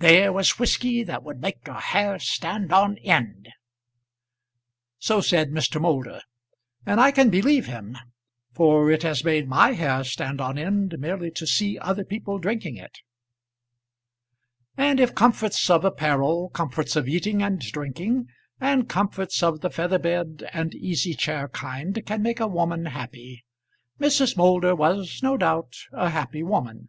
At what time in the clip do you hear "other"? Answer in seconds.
11.78-12.04